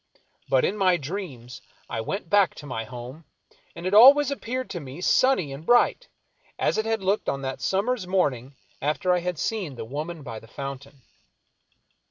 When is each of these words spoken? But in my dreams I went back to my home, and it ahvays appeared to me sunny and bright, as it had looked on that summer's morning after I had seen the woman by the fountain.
But 0.49 0.65
in 0.65 0.77
my 0.77 0.97
dreams 0.97 1.61
I 1.87 2.01
went 2.01 2.27
back 2.27 2.55
to 2.55 2.65
my 2.65 2.85
home, 2.85 3.23
and 3.75 3.85
it 3.85 3.93
ahvays 3.93 4.31
appeared 4.31 4.67
to 4.71 4.79
me 4.79 4.99
sunny 4.99 5.53
and 5.53 5.63
bright, 5.63 6.07
as 6.57 6.79
it 6.79 6.87
had 6.87 7.03
looked 7.03 7.29
on 7.29 7.43
that 7.43 7.61
summer's 7.61 8.07
morning 8.07 8.55
after 8.81 9.13
I 9.13 9.19
had 9.19 9.37
seen 9.37 9.75
the 9.75 9.85
woman 9.85 10.23
by 10.23 10.39
the 10.39 10.47
fountain. 10.47 11.03